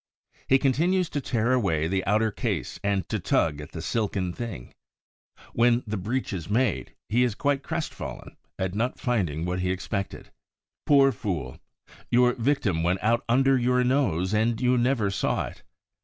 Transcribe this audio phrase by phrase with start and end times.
[0.47, 4.73] He continues to tear away the outer case and to tug at the silken lining.
[5.53, 10.31] When the breach is made, he is quite crestfallen at not finding what he expected.
[10.87, 11.59] Poor fool!
[12.09, 15.61] Your victim went out under your nose and you never saw it.